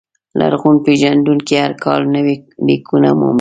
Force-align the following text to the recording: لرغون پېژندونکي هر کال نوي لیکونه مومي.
لرغون 0.39 0.75
پېژندونکي 0.85 1.55
هر 1.65 1.71
کال 1.83 2.01
نوي 2.15 2.35
لیکونه 2.67 3.09
مومي. 3.19 3.29